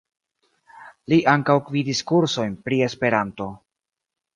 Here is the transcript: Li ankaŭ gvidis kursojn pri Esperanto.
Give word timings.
Li 1.13 1.21
ankaŭ 1.35 1.57
gvidis 1.69 2.03
kursojn 2.13 2.59
pri 2.67 2.85
Esperanto. 2.91 3.53